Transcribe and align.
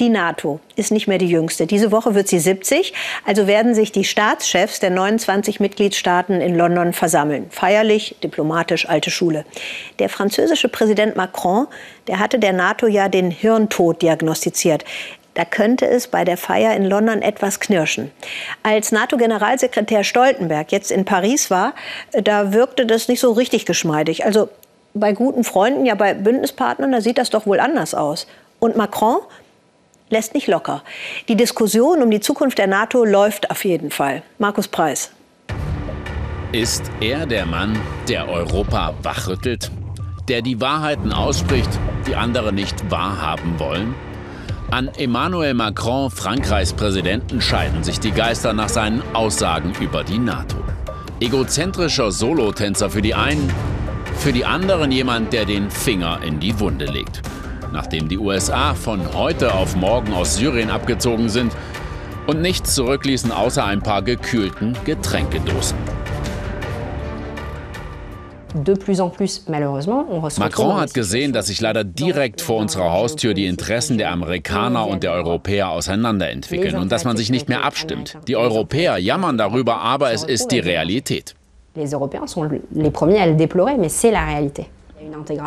Die 0.00 0.08
NATO 0.08 0.60
ist 0.76 0.92
nicht 0.92 1.08
mehr 1.08 1.18
die 1.18 1.28
jüngste. 1.28 1.66
Diese 1.66 1.92
Woche 1.92 2.14
wird 2.14 2.26
sie 2.26 2.38
70. 2.38 2.94
Also 3.26 3.46
werden 3.46 3.74
sich 3.74 3.92
die 3.92 4.04
Staatschefs 4.04 4.80
der 4.80 4.88
29 4.88 5.60
Mitgliedstaaten 5.60 6.40
in 6.40 6.56
London 6.56 6.94
versammeln. 6.94 7.48
Feierlich, 7.50 8.16
diplomatisch, 8.24 8.88
alte 8.88 9.10
Schule. 9.10 9.44
Der 9.98 10.08
französische 10.08 10.70
Präsident 10.70 11.16
Macron, 11.16 11.66
der 12.06 12.18
hatte 12.18 12.38
der 12.38 12.54
NATO 12.54 12.86
ja 12.86 13.10
den 13.10 13.30
Hirntod 13.30 14.00
diagnostiziert. 14.00 14.86
Da 15.34 15.44
könnte 15.44 15.86
es 15.86 16.08
bei 16.08 16.24
der 16.24 16.38
Feier 16.38 16.74
in 16.74 16.86
London 16.86 17.20
etwas 17.20 17.60
knirschen. 17.60 18.10
Als 18.62 18.92
NATO-Generalsekretär 18.92 20.02
Stoltenberg 20.02 20.72
jetzt 20.72 20.90
in 20.90 21.04
Paris 21.04 21.50
war, 21.50 21.74
da 22.12 22.54
wirkte 22.54 22.86
das 22.86 23.08
nicht 23.08 23.20
so 23.20 23.32
richtig 23.32 23.66
geschmeidig. 23.66 24.24
Also 24.24 24.48
bei 24.94 25.12
guten 25.12 25.44
Freunden, 25.44 25.84
ja 25.84 25.94
bei 25.94 26.14
Bündnispartnern, 26.14 26.90
da 26.90 27.02
sieht 27.02 27.18
das 27.18 27.28
doch 27.28 27.44
wohl 27.44 27.60
anders 27.60 27.94
aus. 27.94 28.26
Und 28.60 28.76
Macron, 28.76 29.20
lässt 30.10 30.34
nicht 30.34 30.48
locker. 30.48 30.82
Die 31.28 31.36
Diskussion 31.36 32.02
um 32.02 32.10
die 32.10 32.20
Zukunft 32.20 32.58
der 32.58 32.66
NATO 32.66 33.04
läuft 33.04 33.50
auf 33.50 33.64
jeden 33.64 33.90
Fall. 33.90 34.22
Markus 34.38 34.68
Preis. 34.68 35.10
Ist 36.52 36.90
er 37.00 37.26
der 37.26 37.46
Mann, 37.46 37.78
der 38.08 38.28
Europa 38.28 38.94
wachrüttelt? 39.02 39.70
Der 40.28 40.42
die 40.42 40.60
Wahrheiten 40.60 41.12
ausspricht, 41.12 41.70
die 42.06 42.16
andere 42.16 42.52
nicht 42.52 42.90
wahrhaben 42.90 43.58
wollen? 43.58 43.94
An 44.70 44.88
Emmanuel 44.98 45.54
Macron, 45.54 46.10
Frankreichs 46.10 46.72
Präsidenten, 46.72 47.40
scheiden 47.40 47.82
sich 47.82 47.98
die 47.98 48.12
Geister 48.12 48.52
nach 48.52 48.68
seinen 48.68 49.02
Aussagen 49.14 49.72
über 49.80 50.04
die 50.04 50.18
NATO. 50.18 50.56
Egozentrischer 51.20 52.12
Solotänzer 52.12 52.88
für 52.88 53.02
die 53.02 53.14
einen, 53.14 53.52
für 54.18 54.32
die 54.32 54.44
anderen 54.44 54.92
jemand, 54.92 55.32
der 55.32 55.44
den 55.44 55.70
Finger 55.70 56.20
in 56.22 56.38
die 56.40 56.58
Wunde 56.60 56.86
legt 56.86 57.20
nachdem 57.72 58.08
die 58.08 58.18
USA 58.18 58.74
von 58.74 59.14
heute 59.14 59.54
auf 59.54 59.76
morgen 59.76 60.12
aus 60.12 60.36
Syrien 60.36 60.70
abgezogen 60.70 61.28
sind 61.28 61.52
und 62.26 62.40
nichts 62.40 62.74
zurückließen 62.74 63.32
außer 63.32 63.64
ein 63.64 63.82
paar 63.82 64.02
gekühlten 64.02 64.76
Getränkedosen. 64.84 65.76
Macron 70.38 70.80
hat 70.80 70.92
gesehen, 70.92 71.32
dass 71.32 71.46
sich 71.46 71.60
leider 71.60 71.84
direkt 71.84 72.40
vor 72.40 72.56
unserer 72.56 72.90
Haustür 72.92 73.32
die 73.32 73.46
Interessen 73.46 73.96
der 73.96 74.10
Amerikaner 74.10 74.88
und 74.88 75.04
der 75.04 75.12
Europäer 75.12 75.70
auseinanderentwickeln 75.70 76.76
und 76.76 76.90
dass 76.90 77.04
man 77.04 77.16
sich 77.16 77.30
nicht 77.30 77.48
mehr 77.48 77.64
abstimmt. 77.64 78.18
Die 78.26 78.36
Europäer 78.36 78.98
jammern 78.98 79.38
darüber, 79.38 79.78
aber 79.78 80.12
es 80.12 80.24
ist 80.24 80.48
die 80.48 80.58
Realität. 80.58 81.36
Les 81.76 81.94
Européens 81.94 82.26
sont 82.26 82.50
les 82.72 82.90
premiers 82.90 83.20
à 83.20 83.26
le 83.26 83.36
déplorer, 83.36 83.76
mais 83.78 83.88
c'est 83.88 84.10
la 84.10 84.26
réalité. 84.26 84.66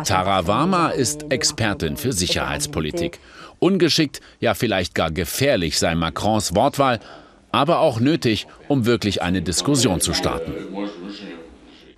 Tara 0.04 0.46
Warma 0.46 0.88
ist 0.88 1.30
Expertin 1.30 1.96
für 1.96 2.12
Sicherheitspolitik. 2.12 3.20
Ungeschickt, 3.58 4.20
ja 4.40 4.54
vielleicht 4.54 4.94
gar 4.94 5.10
gefährlich 5.10 5.78
sei 5.78 5.94
Macrons 5.94 6.54
Wortwahl, 6.54 7.00
aber 7.52 7.78
auch 7.78 8.00
nötig, 8.00 8.46
um 8.68 8.84
wirklich 8.84 9.22
eine 9.22 9.42
Diskussion 9.42 10.00
zu 10.00 10.12
starten. 10.12 10.52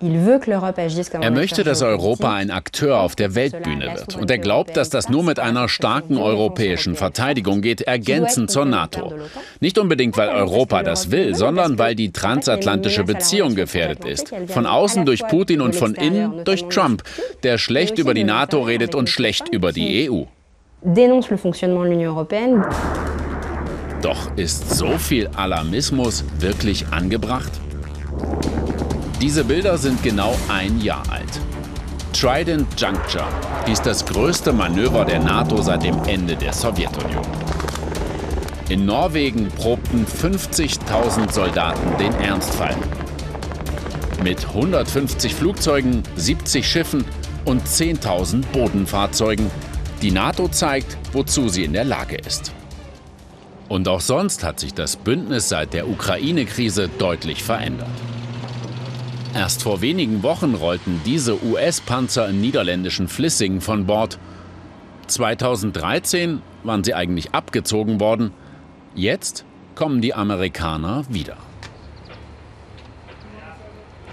Er 0.01 1.31
möchte, 1.31 1.65
dass 1.65 1.81
Europa 1.81 2.35
ein 2.35 2.51
Akteur 2.51 3.01
auf 3.01 3.17
der 3.17 3.35
Weltbühne 3.35 3.95
wird. 3.95 4.17
Und 4.17 4.31
er 4.31 4.39
glaubt, 4.39 4.77
dass 4.77 4.91
das 4.91 5.09
nur 5.09 5.23
mit 5.23 5.39
einer 5.39 5.69
starken 5.69 6.19
europäischen 6.19 6.97
Verteidigung 6.97 7.63
geht, 7.63 7.81
ergänzend 7.81 8.51
zur 8.51 8.67
NATO. 8.67 9.15
Nicht 9.61 9.79
unbedingt, 9.79 10.17
weil 10.19 10.29
Europa 10.29 10.83
das 10.83 11.11
will, 11.11 11.35
sondern 11.35 11.79
weil 11.79 11.95
die 11.95 12.13
transatlantische 12.13 13.05
Beziehung 13.05 13.55
gefährdet 13.55 14.05
ist. 14.05 14.35
Von 14.49 14.67
außen 14.67 15.07
durch 15.07 15.27
Putin 15.27 15.63
und 15.63 15.75
von 15.75 15.95
innen 15.95 16.45
durch 16.45 16.69
Trump, 16.69 17.03
der 17.43 17.57
schlecht 17.57 17.99
über 17.99 18.13
die 18.13 18.25
NATO 18.25 18.63
redet 18.63 18.95
und 18.95 19.09
schlecht 19.09 19.49
über 19.49 19.73
die 19.73 20.11
EU. 20.11 20.25
Doch 24.03 24.37
ist 24.37 24.71
so 24.71 24.99
viel 24.99 25.29
Alarmismus 25.29 26.25
wirklich 26.39 26.87
angebracht? 26.89 27.51
Diese 29.21 29.45
Bilder 29.45 29.79
sind 29.79 30.03
genau 30.03 30.37
ein 30.49 30.79
Jahr 30.83 31.03
alt. 31.11 31.41
Trident 32.13 32.79
Juncture 32.79 33.25
hieß 33.67 33.81
das 33.81 34.05
größte 34.05 34.53
Manöver 34.53 35.07
der 35.07 35.21
NATO 35.21 35.63
seit 35.63 35.85
dem 35.85 36.03
Ende 36.05 36.37
der 36.37 36.53
Sowjetunion. 36.53 37.25
In 38.69 38.85
Norwegen 38.85 39.49
probten 39.49 40.05
50.000 40.05 41.33
Soldaten 41.33 41.97
den 41.99 42.13
Ernstfall. 42.21 42.77
Mit 44.23 44.45
150 44.49 45.35
Flugzeugen, 45.35 46.03
70 46.17 46.69
Schiffen 46.69 47.05
und 47.47 47.67
10.000 47.67 48.45
Bodenfahrzeugen. 48.53 49.51
Die 50.03 50.11
NATO 50.11 50.49
zeigt, 50.49 50.99
wozu 51.13 51.49
sie 51.49 51.65
in 51.65 51.73
der 51.73 51.85
Lage 51.85 52.17
ist. 52.17 52.53
Und 53.69 53.89
auch 53.89 54.03
sonst 54.03 54.45
hat 54.45 54.61
sich 54.61 54.75
das 54.75 54.97
Bündnis 54.97 55.49
seit 55.49 55.73
der 55.73 55.89
Ukraine-Krise 55.89 56.91
deutlich 56.99 57.43
verändert. 57.43 57.89
Erst 59.35 59.63
vor 59.63 59.81
wenigen 59.81 60.23
Wochen 60.23 60.55
rollten 60.55 61.01
diese 61.05 61.43
US-Panzer 61.45 62.29
im 62.29 62.41
niederländischen 62.41 63.09
Flissingen 63.09 63.61
von 63.61 63.87
Bord. 63.87 64.19
2013 65.07 66.41
waren 66.65 66.85
sie 66.85 66.95
eigentlich 66.95 67.33
abgezogen 67.33 68.01
worden. 68.01 68.33
Jetzt 68.95 69.45
kommen 69.75 70.01
die 70.01 70.15
Amerikaner 70.15 71.05
wieder. 71.09 71.37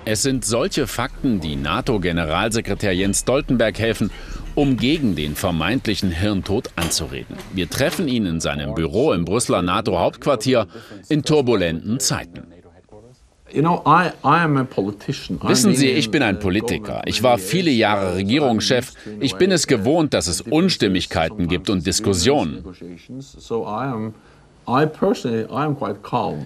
Es 0.06 0.22
sind 0.22 0.44
solche 0.44 0.85
Fakten, 0.85 1.40
die 1.40 1.56
NATO-Generalsekretär 1.56 2.94
Jens 2.94 3.22
Stoltenberg 3.22 3.80
helfen, 3.80 4.12
um 4.53 4.75
gegen 4.75 5.16
den 5.16 5.35
vermeintlichen 5.35 6.12
Hirntod 6.12 6.72
anzureden. 6.75 7.38
Wir 7.53 7.69
treffen 7.69 8.09
ihn 8.09 8.25
in 8.25 8.41
seinem 8.41 8.75
Büro 8.75 9.13
im 9.13 9.24
Brüsseler 9.24 9.62
NATO-Hauptquartier 9.62 10.68
in 11.07 11.24
turbulenten 11.24 12.01
Zeiten. 12.01 12.53
Wissen 15.49 15.75
Sie, 15.75 15.89
ich 15.89 16.11
bin 16.11 16.23
ein 16.23 16.39
Politiker. 16.39 17.01
Ich 17.05 17.21
war 17.23 17.37
viele 17.37 17.71
Jahre 17.71 18.15
Regierungschef. 18.15 18.93
Ich 19.19 19.35
bin 19.35 19.51
es 19.51 19.67
gewohnt, 19.67 20.13
dass 20.13 20.27
es 20.27 20.41
Unstimmigkeiten 20.41 21.47
gibt 21.47 21.69
und 21.69 21.85
Diskussionen. 21.85 22.63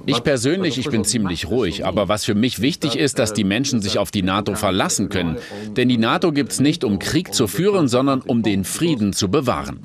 Ich 0.06 0.23
persönlich, 0.23 0.78
ich 0.79 0.90
bin 0.90 1.03
ziemlich 1.03 1.50
ruhig, 1.50 1.85
aber 1.85 2.09
was 2.09 2.25
für 2.25 2.34
mich 2.34 2.62
wichtig 2.62 2.97
ist, 2.97 3.19
dass 3.19 3.34
die 3.34 3.44
Menschen 3.44 3.81
sich 3.81 4.00
auf 4.00 4.09
die 4.09 4.24
NATO 4.24 4.56
verlassen 4.56 5.09
können. 5.09 5.38
Denn 5.75 5.88
die 5.88 5.97
NATO 5.97 6.31
gibt 6.31 6.51
es 6.51 6.59
nicht, 6.59 6.84
um 6.84 6.97
Krieg 7.00 7.34
zu 7.34 7.47
führen, 7.47 7.88
sondern 7.88 8.22
um 8.22 8.41
den 8.41 8.63
Frieden 8.63 9.13
zu 9.13 9.29
bewahren. 9.29 9.79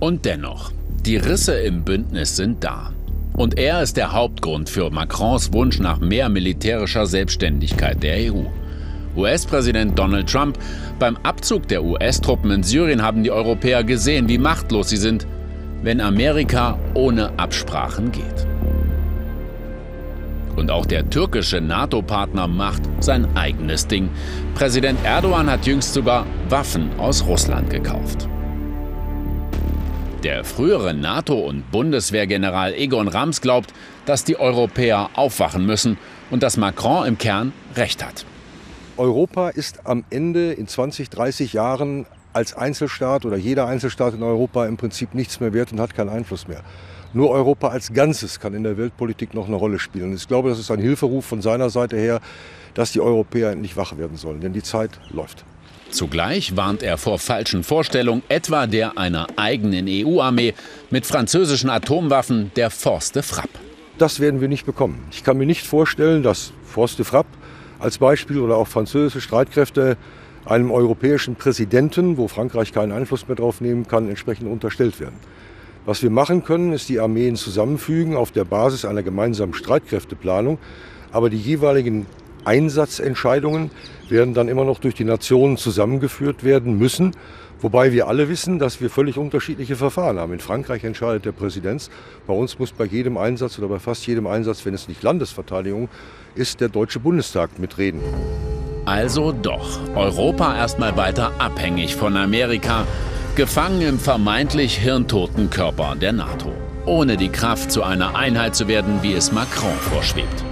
Und 0.00 0.24
dennoch, 0.26 0.70
die 1.06 1.16
Risse 1.18 1.54
im 1.54 1.84
Bündnis 1.84 2.36
sind 2.36 2.64
da. 2.64 2.90
Und 3.34 3.58
er 3.58 3.82
ist 3.82 3.96
der 3.96 4.12
Hauptgrund 4.12 4.70
für 4.70 4.90
Macrons 4.90 5.52
Wunsch 5.52 5.78
nach 5.78 5.98
mehr 5.98 6.28
militärischer 6.28 7.04
Selbstständigkeit 7.04 8.02
der 8.02 8.32
EU. 8.32 8.44
US-Präsident 9.16 9.98
Donald 9.98 10.30
Trump, 10.30 10.58
beim 10.98 11.16
Abzug 11.22 11.68
der 11.68 11.84
US-Truppen 11.84 12.50
in 12.50 12.62
Syrien 12.62 13.02
haben 13.02 13.22
die 13.22 13.30
Europäer 13.30 13.84
gesehen, 13.84 14.28
wie 14.28 14.38
machtlos 14.38 14.88
sie 14.88 14.96
sind, 14.96 15.26
wenn 15.82 16.00
Amerika 16.00 16.78
ohne 16.94 17.38
Absprachen 17.38 18.10
geht. 18.10 18.46
Und 20.56 20.70
auch 20.70 20.86
der 20.86 21.10
türkische 21.10 21.60
NATO-Partner 21.60 22.46
macht 22.46 22.82
sein 23.00 23.26
eigenes 23.36 23.86
Ding. 23.86 24.08
Präsident 24.54 24.98
Erdogan 25.04 25.50
hat 25.50 25.66
jüngst 25.66 25.92
sogar 25.92 26.24
Waffen 26.48 26.88
aus 26.98 27.26
Russland 27.26 27.68
gekauft. 27.68 28.28
Der 30.24 30.42
frühere 30.42 30.94
NATO- 30.94 31.38
und 31.38 31.70
Bundeswehrgeneral 31.70 32.72
Egon 32.72 33.08
Rams 33.08 33.42
glaubt, 33.42 33.74
dass 34.06 34.24
die 34.24 34.38
Europäer 34.38 35.10
aufwachen 35.16 35.66
müssen 35.66 35.98
und 36.30 36.42
dass 36.42 36.56
Macron 36.56 37.06
im 37.06 37.18
Kern 37.18 37.52
recht 37.76 38.02
hat. 38.02 38.24
Europa 38.96 39.50
ist 39.50 39.86
am 39.86 40.02
Ende 40.08 40.54
in 40.54 40.66
20, 40.66 41.10
30 41.10 41.52
Jahren 41.52 42.06
als 42.32 42.54
Einzelstaat 42.54 43.26
oder 43.26 43.36
jeder 43.36 43.66
Einzelstaat 43.66 44.14
in 44.14 44.22
Europa 44.22 44.64
im 44.64 44.78
Prinzip 44.78 45.14
nichts 45.14 45.40
mehr 45.40 45.52
wert 45.52 45.72
und 45.72 45.80
hat 45.80 45.94
keinen 45.94 46.08
Einfluss 46.08 46.48
mehr. 46.48 46.62
Nur 47.14 47.30
Europa 47.30 47.68
als 47.68 47.92
Ganzes 47.92 48.40
kann 48.40 48.54
in 48.54 48.64
der 48.64 48.76
Weltpolitik 48.76 49.34
noch 49.34 49.46
eine 49.46 49.54
Rolle 49.54 49.78
spielen. 49.78 50.12
Ich 50.14 50.26
glaube, 50.26 50.48
das 50.48 50.58
ist 50.58 50.72
ein 50.72 50.80
Hilferuf 50.80 51.24
von 51.24 51.40
seiner 51.40 51.70
Seite 51.70 51.96
her, 51.96 52.20
dass 52.74 52.90
die 52.90 53.00
Europäer 53.00 53.52
endlich 53.52 53.76
wach 53.76 53.96
werden 53.96 54.16
sollen, 54.16 54.40
denn 54.40 54.52
die 54.52 54.64
Zeit 54.64 54.90
läuft. 55.10 55.44
Zugleich 55.90 56.56
warnt 56.56 56.82
er 56.82 56.98
vor 56.98 57.20
falschen 57.20 57.62
Vorstellungen, 57.62 58.24
etwa 58.28 58.66
der 58.66 58.98
einer 58.98 59.28
eigenen 59.36 59.86
EU-Armee 59.88 60.54
mit 60.90 61.06
französischen 61.06 61.70
Atomwaffen, 61.70 62.50
der 62.56 62.70
Force 62.70 63.12
de 63.12 63.22
Frappe. 63.22 63.60
Das 63.96 64.18
werden 64.18 64.40
wir 64.40 64.48
nicht 64.48 64.66
bekommen. 64.66 65.00
Ich 65.12 65.22
kann 65.22 65.38
mir 65.38 65.46
nicht 65.46 65.64
vorstellen, 65.64 66.24
dass 66.24 66.52
Force 66.64 66.96
de 66.96 67.04
Frappe 67.04 67.28
als 67.78 67.98
Beispiel 67.98 68.40
oder 68.40 68.56
auch 68.56 68.66
französische 68.66 69.20
Streitkräfte 69.20 69.96
einem 70.46 70.72
europäischen 70.72 71.36
Präsidenten, 71.36 72.16
wo 72.16 72.26
Frankreich 72.26 72.72
keinen 72.72 72.90
Einfluss 72.90 73.28
mehr 73.28 73.36
drauf 73.36 73.60
nehmen 73.60 73.86
kann, 73.86 74.08
entsprechend 74.08 74.50
unterstellt 74.50 74.98
werden. 74.98 75.14
Was 75.86 76.02
wir 76.02 76.10
machen 76.10 76.44
können, 76.44 76.72
ist 76.72 76.88
die 76.88 77.00
Armeen 77.00 77.36
zusammenfügen 77.36 78.16
auf 78.16 78.32
der 78.32 78.44
Basis 78.44 78.84
einer 78.84 79.02
gemeinsamen 79.02 79.54
Streitkräfteplanung, 79.54 80.58
aber 81.12 81.30
die 81.30 81.36
jeweiligen 81.38 82.06
Einsatzentscheidungen 82.44 83.70
werden 84.08 84.34
dann 84.34 84.48
immer 84.48 84.64
noch 84.64 84.78
durch 84.78 84.94
die 84.94 85.04
Nationen 85.04 85.56
zusammengeführt 85.56 86.44
werden 86.44 86.78
müssen, 86.78 87.12
Wobei 87.64 87.92
wir 87.92 88.08
alle 88.08 88.28
wissen, 88.28 88.58
dass 88.58 88.82
wir 88.82 88.90
völlig 88.90 89.16
unterschiedliche 89.16 89.74
Verfahren 89.74 90.18
haben. 90.18 90.34
In 90.34 90.38
Frankreich 90.38 90.84
entscheidet 90.84 91.24
der 91.24 91.32
Präsident. 91.32 91.88
Bei 92.26 92.34
uns 92.34 92.58
muss 92.58 92.72
bei 92.72 92.84
jedem 92.84 93.16
Einsatz 93.16 93.58
oder 93.58 93.68
bei 93.68 93.78
fast 93.78 94.06
jedem 94.06 94.26
Einsatz, 94.26 94.66
wenn 94.66 94.74
es 94.74 94.86
nicht 94.86 95.02
Landesverteidigung 95.02 95.88
ist, 96.34 96.60
der 96.60 96.68
Deutsche 96.68 97.00
Bundestag 97.00 97.58
mitreden. 97.58 98.00
Also 98.84 99.32
doch, 99.32 99.80
Europa 99.94 100.54
erstmal 100.54 100.94
weiter 100.98 101.32
abhängig 101.38 101.96
von 101.96 102.18
Amerika, 102.18 102.86
gefangen 103.34 103.82
im 103.82 103.98
vermeintlich 103.98 104.76
hirntoten 104.76 105.50
Körper 105.50 105.96
der 105.96 106.12
NATO, 106.12 106.52
ohne 106.86 107.16
die 107.16 107.30
Kraft 107.30 107.72
zu 107.72 107.82
einer 107.82 108.14
Einheit 108.14 108.54
zu 108.54 108.68
werden, 108.68 109.02
wie 109.02 109.12
es 109.12 109.32
Macron 109.32 109.74
vorschwebt. 109.74 110.44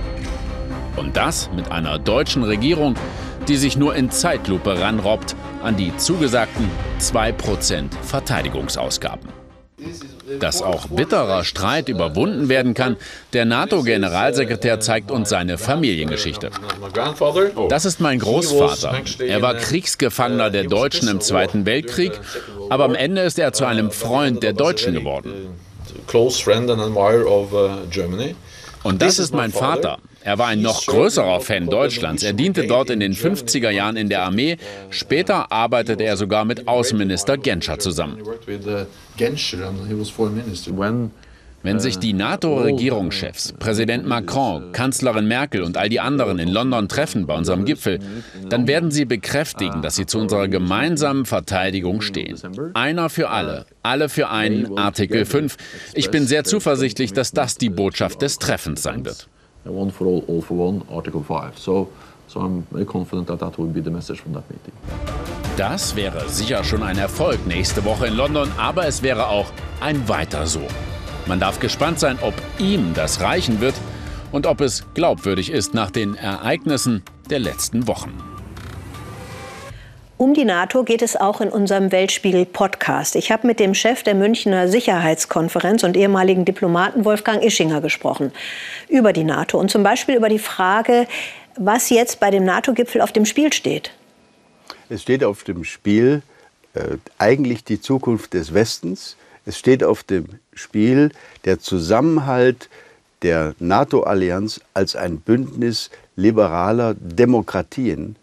Und 0.96 1.16
das 1.16 1.48
mit 1.54 1.70
einer 1.70 2.00
deutschen 2.00 2.42
Regierung, 2.42 2.96
die 3.46 3.56
sich 3.56 3.76
nur 3.76 3.94
in 3.94 4.10
Zeitlupe 4.10 4.80
ranrobbt 4.80 5.36
an 5.62 5.76
die 5.76 5.96
zugesagten 5.96 6.68
2% 6.98 7.90
Verteidigungsausgaben. 8.02 9.41
Dass 10.40 10.62
auch 10.62 10.86
bitterer 10.86 11.44
Streit 11.44 11.88
überwunden 11.88 12.48
werden 12.48 12.74
kann, 12.74 12.96
der 13.32 13.44
NATO-Generalsekretär 13.44 14.80
zeigt 14.80 15.10
uns 15.10 15.28
seine 15.28 15.58
Familiengeschichte. 15.58 16.50
Das 17.68 17.84
ist 17.84 18.00
mein 18.00 18.18
Großvater. 18.18 18.94
Er 19.20 19.42
war 19.42 19.54
Kriegsgefangener 19.54 20.50
der 20.50 20.64
Deutschen 20.64 21.08
im 21.08 21.20
Zweiten 21.20 21.66
Weltkrieg, 21.66 22.12
aber 22.70 22.84
am 22.84 22.94
Ende 22.94 23.22
ist 23.22 23.38
er 23.38 23.52
zu 23.52 23.64
einem 23.64 23.90
Freund 23.90 24.42
der 24.42 24.52
Deutschen 24.52 24.94
geworden. 24.94 25.32
Und 28.82 29.00
das 29.00 29.18
ist 29.18 29.32
mein 29.34 29.52
Vater. 29.52 29.98
Er 30.24 30.38
war 30.38 30.48
ein 30.48 30.62
noch 30.62 30.86
größerer 30.86 31.40
Fan 31.40 31.66
Deutschlands. 31.66 32.22
Er 32.22 32.32
diente 32.32 32.66
dort 32.66 32.90
in 32.90 33.00
den 33.00 33.14
50er 33.14 33.70
Jahren 33.70 33.96
in 33.96 34.08
der 34.08 34.22
Armee. 34.22 34.56
Später 34.90 35.50
arbeitete 35.50 36.04
er 36.04 36.16
sogar 36.16 36.44
mit 36.44 36.68
Außenminister 36.68 37.36
Genscher 37.38 37.78
zusammen. 37.78 38.22
Wenn 41.62 41.78
sich 41.78 41.98
die 41.98 42.12
NATO-Regierungschefs, 42.12 43.52
Präsident 43.52 44.06
Macron, 44.06 44.72
Kanzlerin 44.72 45.28
Merkel 45.28 45.62
und 45.62 45.76
all 45.76 45.88
die 45.88 46.00
anderen 46.00 46.40
in 46.40 46.48
London 46.48 46.88
treffen 46.88 47.26
bei 47.26 47.36
unserem 47.36 47.64
Gipfel, 47.64 48.00
dann 48.48 48.66
werden 48.66 48.90
sie 48.90 49.04
bekräftigen, 49.04 49.80
dass 49.80 49.94
sie 49.94 50.06
zu 50.06 50.18
unserer 50.18 50.48
gemeinsamen 50.48 51.24
Verteidigung 51.24 52.00
stehen. 52.00 52.36
Einer 52.74 53.08
für 53.08 53.30
alle, 53.30 53.66
alle 53.82 54.08
für 54.08 54.28
einen, 54.28 54.76
Artikel 54.76 55.24
5. 55.24 55.56
Ich 55.94 56.10
bin 56.10 56.26
sehr 56.26 56.42
zuversichtlich, 56.42 57.12
dass 57.12 57.32
das 57.32 57.56
die 57.56 57.70
Botschaft 57.70 58.22
des 58.22 58.38
Treffens 58.38 58.82
sein 58.82 59.04
wird. 59.04 59.28
One 59.64 59.92
for 59.92 60.06
all, 60.08 60.22
all 60.26 60.42
for 60.42 60.58
one, 60.58 60.82
Article 60.90 61.22
5. 61.22 61.56
So, 61.56 61.88
so 62.26 62.40
I'm 62.40 62.64
very 62.72 62.84
confident 62.84 63.28
that 63.28 63.38
that 63.38 63.56
will 63.58 63.68
be 63.68 63.80
the 63.80 63.90
message 63.90 64.20
from 64.20 64.32
that 64.32 64.42
meeting. 64.50 64.72
Das 65.56 65.94
wäre 65.94 66.28
sicher 66.28 66.64
schon 66.64 66.82
ein 66.82 66.98
Erfolg 66.98 67.46
nächste 67.46 67.84
Woche 67.84 68.08
in 68.08 68.16
London, 68.16 68.50
aber 68.56 68.88
es 68.88 69.02
wäre 69.02 69.28
auch 69.28 69.52
ein 69.80 70.08
weiter 70.08 70.46
so. 70.46 70.62
Man 71.26 71.38
darf 71.38 71.60
gespannt 71.60 72.00
sein, 72.00 72.18
ob 72.20 72.34
ihm 72.58 72.94
das 72.94 73.20
reichen 73.20 73.60
wird 73.60 73.74
und 74.32 74.46
ob 74.46 74.60
es 74.60 74.84
glaubwürdig 74.94 75.50
ist 75.50 75.72
nach 75.72 75.90
den 75.90 76.16
Ereignissen 76.16 77.02
der 77.30 77.38
letzten 77.38 77.86
Wochen. 77.86 78.12
Um 80.16 80.34
die 80.34 80.44
NATO 80.44 80.84
geht 80.84 81.02
es 81.02 81.16
auch 81.16 81.40
in 81.40 81.48
unserem 81.48 81.90
Weltspiegel-Podcast. 81.90 83.16
Ich 83.16 83.32
habe 83.32 83.46
mit 83.46 83.58
dem 83.58 83.74
Chef 83.74 84.04
der 84.04 84.14
Münchner 84.14 84.68
Sicherheitskonferenz 84.68 85.82
und 85.82 85.96
ehemaligen 85.96 86.44
Diplomaten 86.44 87.04
Wolfgang 87.04 87.42
Ischinger 87.42 87.80
gesprochen 87.80 88.32
über 88.88 89.12
die 89.12 89.24
NATO 89.24 89.58
und 89.58 89.70
zum 89.70 89.82
Beispiel 89.82 90.14
über 90.14 90.28
die 90.28 90.38
Frage, 90.38 91.08
was 91.56 91.90
jetzt 91.90 92.20
bei 92.20 92.30
dem 92.30 92.44
NATO-Gipfel 92.44 93.00
auf 93.00 93.12
dem 93.12 93.26
Spiel 93.26 93.52
steht. 93.52 93.90
Es 94.88 95.02
steht 95.02 95.24
auf 95.24 95.42
dem 95.42 95.64
Spiel 95.64 96.22
äh, 96.74 96.98
eigentlich 97.18 97.64
die 97.64 97.80
Zukunft 97.80 98.34
des 98.34 98.54
Westens. 98.54 99.16
Es 99.44 99.58
steht 99.58 99.82
auf 99.84 100.02
dem 100.02 100.26
Spiel 100.52 101.10
der 101.44 101.58
Zusammenhalt 101.58 102.68
der 103.22 103.54
NATO-Allianz 103.58 104.60
als 104.74 104.96
ein 104.96 105.20
Bündnis 105.20 105.90
liberaler 106.16 106.94
Demokratien 106.94 108.16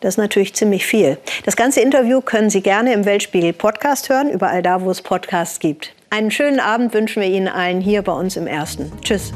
das 0.00 0.14
ist 0.14 0.18
natürlich 0.18 0.54
ziemlich 0.54 0.86
viel. 0.86 1.18
Das 1.44 1.56
ganze 1.56 1.80
Interview 1.80 2.20
können 2.20 2.50
Sie 2.50 2.60
gerne 2.60 2.92
im 2.92 3.04
Weltspiegel 3.04 3.52
Podcast 3.52 4.08
hören, 4.08 4.30
überall 4.30 4.62
da, 4.62 4.82
wo 4.82 4.90
es 4.90 5.02
Podcasts 5.02 5.58
gibt. 5.58 5.92
Einen 6.10 6.30
schönen 6.30 6.60
Abend 6.60 6.92
wünschen 6.92 7.22
wir 7.22 7.28
Ihnen 7.28 7.48
allen 7.48 7.80
hier 7.80 8.02
bei 8.02 8.12
uns 8.12 8.36
im 8.36 8.46
Ersten. 8.46 8.92
Tschüss. 9.02 9.32